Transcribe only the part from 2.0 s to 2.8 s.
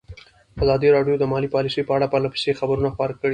پرله پسې